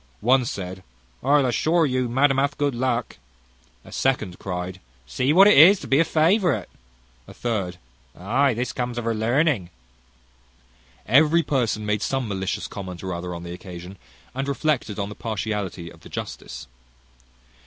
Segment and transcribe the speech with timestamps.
[0.21, 0.81] One said,
[1.21, 3.17] "I'll assure you, madam hath had good luck."
[3.85, 6.67] A second cryed, "See what it is to be a favourite!"
[7.27, 7.77] A third,
[8.19, 9.69] "Ay, this comes of her learning."
[11.05, 13.99] Every person made some malicious comment or other on the occasion,
[14.33, 16.65] and reflected on the partiality of the justice.